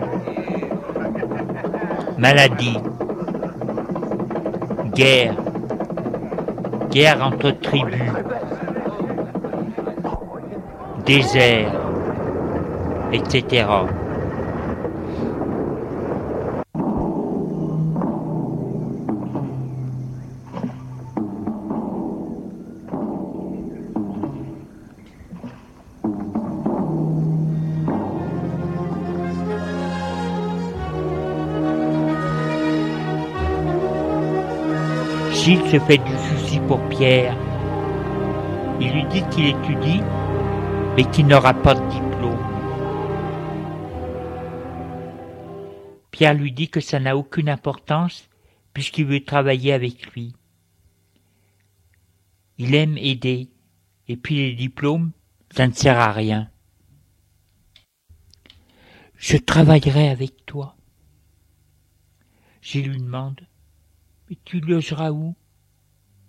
[2.17, 2.80] maladie,
[4.95, 5.44] guerre,
[6.95, 7.99] guerre entre tribus,
[11.05, 11.73] désert,
[13.11, 13.65] etc.
[35.33, 35.97] Gilles se fait
[36.97, 37.35] Pierre.
[38.79, 40.01] Il lui dit qu'il étudie,
[40.95, 42.39] mais qu'il n'aura pas de diplôme.
[46.11, 48.29] Pierre lui dit que ça n'a aucune importance
[48.73, 50.33] puisqu'il veut travailler avec lui.
[52.57, 53.49] Il aime aider,
[54.07, 55.11] et puis les diplômes,
[55.53, 56.49] ça ne sert à rien.
[59.17, 60.75] Je travaillerai avec toi.
[62.61, 63.41] Gilles lui demande
[64.29, 65.35] mais tu logeras où?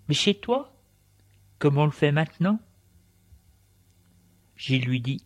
[0.07, 0.73] Mais chez toi
[1.59, 2.59] Comme on le fait maintenant?
[4.55, 5.23] Gilles lui dit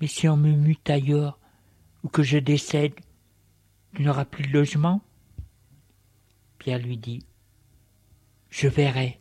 [0.00, 1.38] Mais si on me mute ailleurs,
[2.02, 2.94] ou que je décède,
[3.94, 5.00] tu n'auras plus de logement?
[6.58, 7.24] Pierre lui dit
[8.50, 9.20] Je verrai.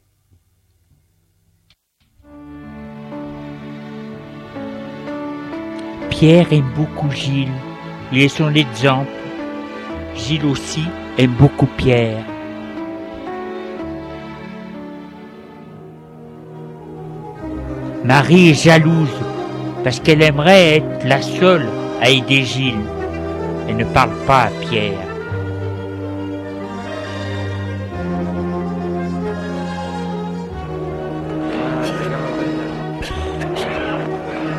[6.10, 7.52] Pierre aime beaucoup Gilles,
[8.12, 9.12] il est son exemple.
[10.16, 10.84] Gilles aussi
[11.18, 12.35] aime beaucoup Pierre.
[18.06, 19.10] Marie est jalouse
[19.84, 21.68] parce qu'elle aimerait être la seule
[22.00, 22.86] à aider Gilles.
[23.68, 25.00] Elle ne parle pas à Pierre.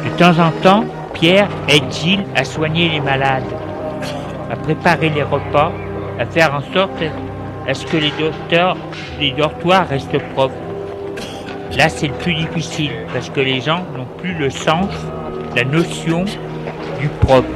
[0.05, 0.85] De temps en temps,
[1.15, 3.45] Pierre aide Gilles à soigner les malades,
[4.51, 5.71] à préparer les repas,
[6.19, 7.01] à faire en sorte
[7.69, 8.13] à ce que les,
[9.21, 10.66] les dortoirs restent propres.
[11.77, 14.89] Là, c'est le plus difficile parce que les gens n'ont plus le sens,
[15.55, 16.25] la notion
[16.99, 17.47] du propre.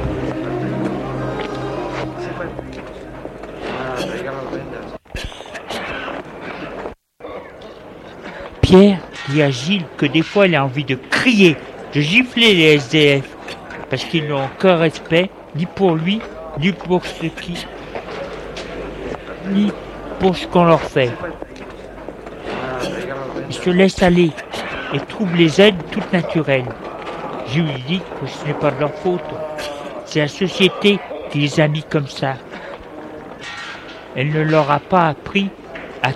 [8.61, 8.99] Pierre
[9.29, 11.57] dit à Gilles que des fois il a envie de crier,
[11.95, 13.27] de gifler les SDF
[13.89, 16.21] parce qu'ils n'ont aucun respect ni pour lui,
[16.59, 17.65] ni pour ce qui,
[19.49, 19.71] ni
[20.19, 21.09] pour ce qu'on leur fait.
[23.51, 24.31] Se laissent aller
[24.93, 26.65] et trouvent les aides toutes naturelles.
[27.47, 29.21] Je lui dis que ce n'est pas de leur faute.
[30.05, 30.99] C'est la société
[31.29, 32.35] qui les a mis comme ça.
[34.15, 35.49] Elle ne leur a pas appris
[36.01, 36.09] à,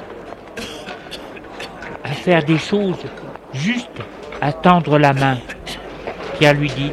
[2.04, 3.04] à faire des choses,
[3.54, 4.02] juste
[4.42, 5.38] à tendre la main.
[6.40, 6.92] Pierre lui dit,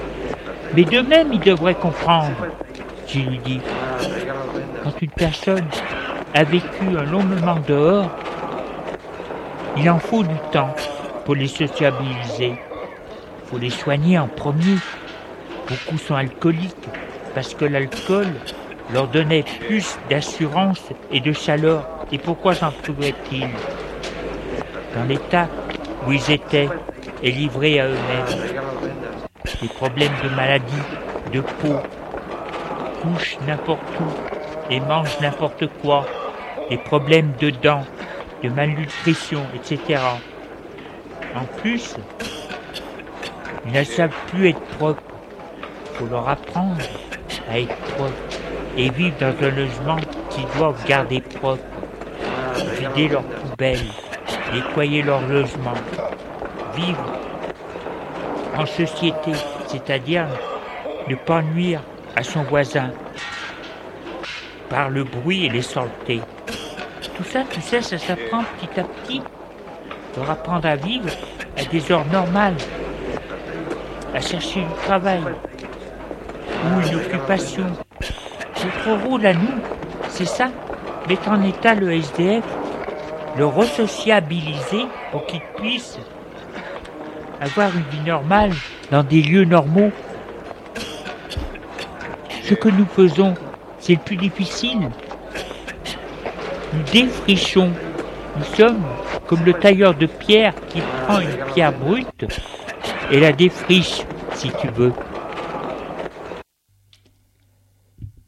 [0.75, 2.37] mais de même ils devraient comprendre.
[3.07, 3.61] Je lui dis,
[4.83, 5.67] quand une personne
[6.35, 8.11] a vécu un long moment dehors,
[9.77, 10.75] il en faut du temps
[11.25, 12.55] pour les sociabiliser.
[12.55, 14.77] Il faut les soigner en premier.
[15.69, 16.89] Beaucoup sont alcooliques
[17.35, 18.27] parce que l'alcool
[18.93, 21.89] leur donnait plus d'assurance et de chaleur.
[22.11, 23.49] Et pourquoi s'en trouveraient-ils
[24.95, 25.49] Dans l'état
[26.07, 26.69] où ils étaient
[27.23, 28.53] et livrés à eux-mêmes.
[29.61, 30.73] Des problèmes de maladie,
[31.33, 31.77] de peau,
[33.01, 36.07] couchent n'importe où et mangent n'importe quoi.
[36.69, 37.85] Des problèmes de dents,
[38.43, 40.01] de malnutrition, etc.
[41.35, 41.97] En plus,
[43.67, 45.03] ils ne savent plus être propres.
[45.93, 46.83] Il faut leur apprendre
[47.49, 48.13] à être propres
[48.77, 49.97] et vivre dans un logement
[50.31, 51.63] qu'ils doivent garder propre.
[52.79, 53.87] Vider leurs poubelles,
[54.53, 55.75] nettoyer leur logement,
[56.75, 57.05] vivre
[58.57, 59.33] en société,
[59.67, 60.27] c'est-à-dire
[61.09, 61.81] ne pas nuire
[62.17, 62.91] à son voisin
[64.69, 66.21] par le bruit et les saletés.
[67.17, 69.23] Tout ça, tu sais, ça s'apprend petit à petit.
[70.17, 71.09] Leur apprendre à vivre
[71.59, 72.57] à des heures normales,
[74.15, 77.67] à chercher du travail ou une occupation.
[78.65, 79.61] Notre rôle à nous,
[80.09, 80.51] c'est ça,
[81.09, 82.45] mettre en état le SDF,
[83.37, 85.99] le resociabiliser pour qu'il puisse
[87.41, 88.53] avoir une vie normale
[88.91, 89.91] dans des lieux normaux.
[92.45, 93.35] ce que nous faisons,
[93.79, 94.91] c'est le plus difficile.
[96.73, 97.73] Nous défrichons.
[98.37, 98.85] Nous sommes
[99.27, 102.25] comme le tailleur de pierre qui prend une pierre brute
[103.11, 104.03] et la défriche,
[104.35, 104.93] si tu veux.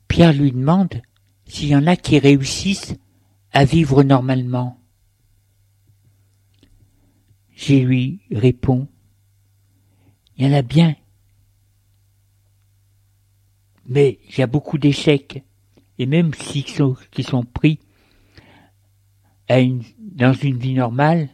[0.08, 1.00] Pierre lui demande
[1.46, 2.94] s'il y en a qui réussissent
[3.52, 4.78] à vivre normalement.
[7.54, 8.88] J'ai lui réponds,
[10.36, 10.96] il y en a bien.
[13.86, 15.42] Mais il y a beaucoup d'échecs.
[15.98, 17.78] Et même s'ils sont pris
[19.48, 21.28] dans une vie normale,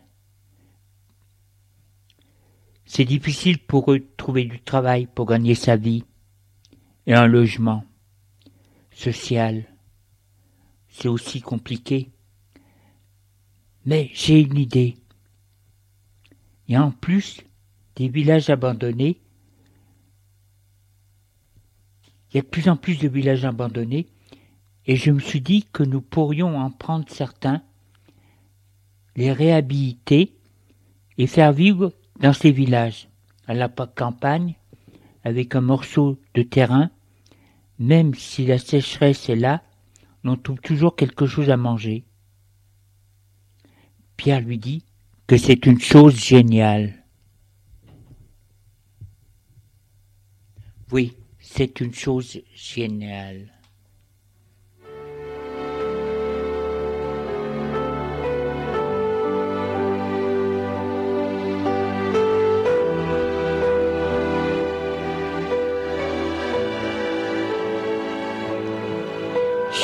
[2.85, 6.05] c'est difficile pour eux de trouver du travail pour gagner sa vie
[7.07, 7.85] et un logement
[8.91, 9.65] social.
[10.89, 12.11] C'est aussi compliqué.
[13.87, 14.97] Mais j'ai une idée.
[16.73, 17.43] A en plus
[17.97, 19.21] des villages abandonnés.
[22.31, 24.07] Il y a de plus en plus de villages abandonnés
[24.87, 27.63] et je me suis dit que nous pourrions en prendre certains,
[29.21, 30.35] les réhabiliter
[31.19, 33.11] et faire vivre dans ces villages,
[33.47, 34.55] à la campagne,
[35.25, 36.91] avec un morceau de terrain,
[37.79, 39.63] même si la sécheresse est là,
[40.25, 42.05] on trouve toujours quelque chose à manger.
[44.17, 44.87] Pierre lui dit
[45.27, 47.05] que c'est une chose géniale.
[50.93, 53.53] Oui, c'est une chose géniale.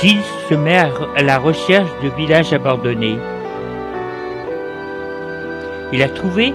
[0.00, 3.18] Gilles se met à la recherche de villages abandonnés.
[5.90, 6.52] Il a trouvé,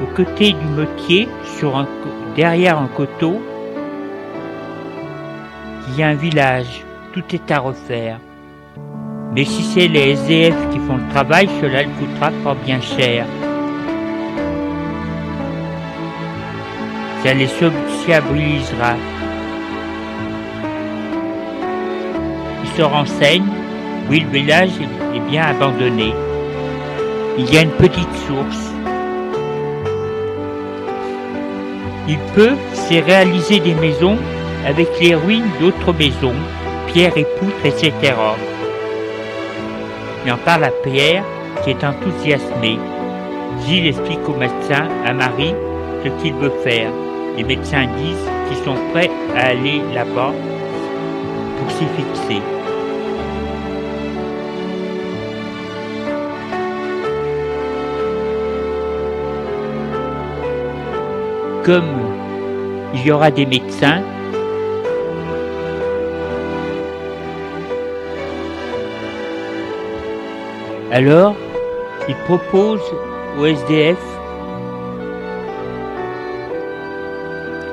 [0.00, 0.66] au côté du
[1.74, 1.88] un,
[2.36, 3.40] derrière un coteau,
[5.88, 8.20] il y a un village, tout est à refaire.
[9.34, 13.26] Mais si c'est les SDF qui font le travail, cela le coûtera pas bien cher.
[17.24, 19.17] Ça les sociabilisera.
[22.78, 23.42] Se renseigne,
[24.08, 24.70] oui, le village
[25.12, 26.14] est bien abandonné.
[27.36, 28.72] Il y a une petite source.
[32.06, 34.16] Il peut s'y réaliser des maisons
[34.64, 36.36] avec les ruines d'autres maisons,
[36.86, 37.92] pierres et poutres, etc.
[40.24, 41.24] Il en parle à Pierre,
[41.64, 42.78] qui est enthousiasmé.
[43.66, 45.54] Gilles explique au médecin, à Marie,
[46.04, 46.92] ce qu'il veut faire.
[47.36, 50.32] Les médecins disent qu'ils sont prêts à aller là-bas
[51.58, 52.57] pour s'y fixer.
[61.68, 62.00] Comme
[62.94, 64.00] il y aura des médecins,
[70.90, 71.34] alors
[72.08, 72.80] il propose
[73.38, 73.98] au SDF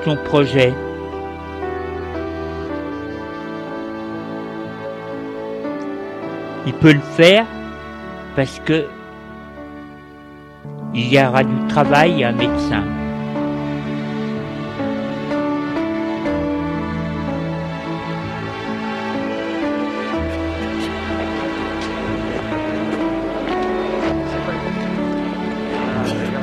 [0.03, 0.73] son projet.
[6.67, 7.45] Il peut le faire
[8.35, 8.87] parce que
[10.93, 12.83] il y aura du travail et un médecin.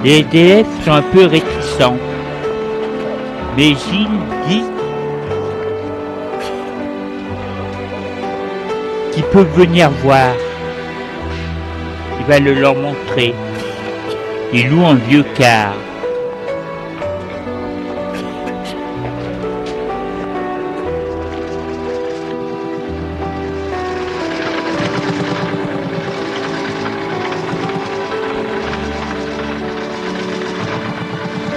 [0.04, 1.96] Les EDF sont un peu réticents.
[3.56, 4.08] Mais Gilles
[4.48, 4.64] dit
[9.12, 10.34] qu'ils peuvent venir voir.
[12.18, 13.32] Il va le leur montrer.
[14.52, 15.72] Il loue un vieux car.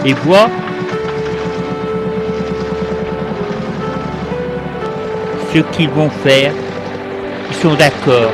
[0.06, 0.50] Et voit
[5.54, 6.54] ce qu'ils vont faire.
[7.50, 8.32] Ils sont d'accord.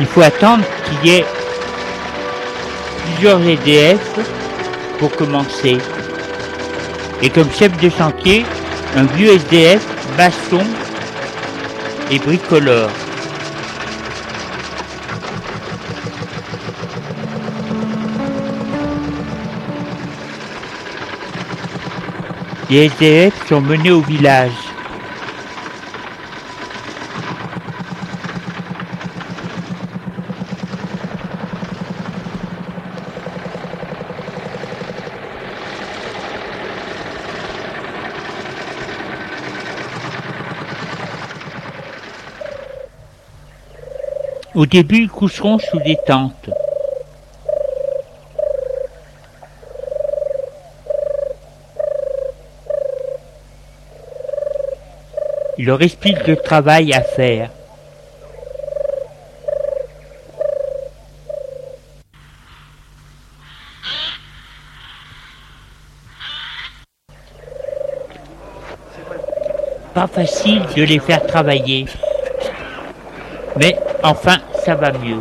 [0.00, 1.24] Il faut attendre qu'il y ait
[3.04, 3.98] plusieurs EDF
[4.98, 5.78] pour commencer.
[7.20, 8.44] Et comme chef de chantier,
[8.96, 9.84] un vieux SDF,
[10.16, 10.64] maçon
[12.12, 12.90] et bricoleur.
[22.70, 24.52] Les élèves sont menés au village.
[44.54, 46.50] Au début, ils coucheront sous des tentes.
[55.68, 57.50] Leur explique le travail à faire.
[69.92, 71.84] Pas facile de les faire travailler.
[73.58, 75.20] Mais enfin, ça va mieux.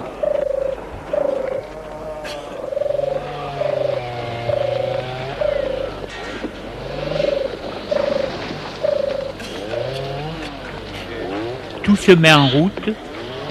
[11.98, 12.90] Se met en route.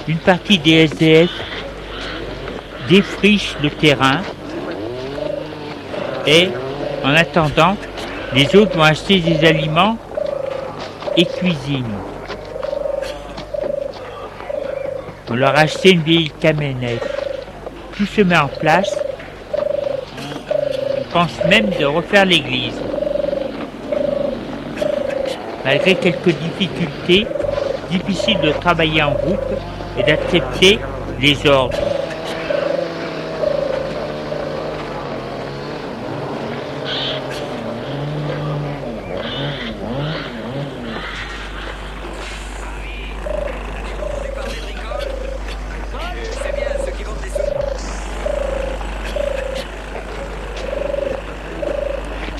[0.07, 1.29] Une partie des SDF
[2.89, 4.21] défriche le terrain
[6.25, 6.49] et,
[7.03, 7.75] en attendant,
[8.33, 9.97] les autres vont acheter des aliments
[11.15, 11.85] et cuisinent.
[15.29, 17.05] On leur a acheté une vieille camionnette.
[17.97, 18.97] Tout se met en place.
[20.99, 22.79] On pense même de refaire l'église.
[25.65, 27.27] Malgré quelques difficultés,
[27.89, 29.39] difficile de travailler en groupe
[29.97, 30.79] et d'accepter
[31.19, 31.77] les ordres.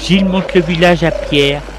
[0.08, 1.77] Gilles monte le village à Pierre.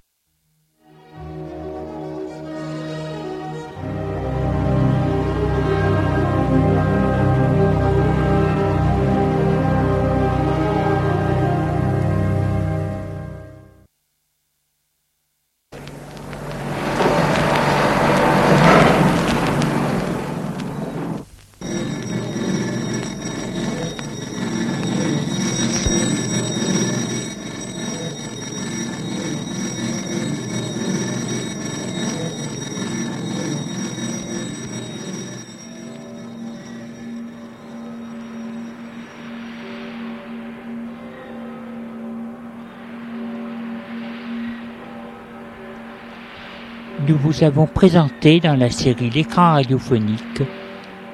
[47.39, 50.43] Nous avons présenté dans la série L'écran radiophonique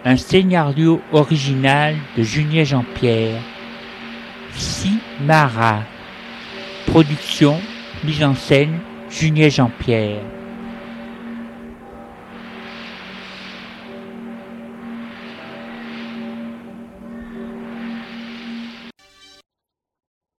[0.04, 3.40] un scénario original de Julien Jean-Pierre,
[4.54, 5.80] Simara.
[6.86, 7.58] Production,
[8.04, 8.78] mise en scène,
[9.10, 10.20] Julien Jean-Pierre.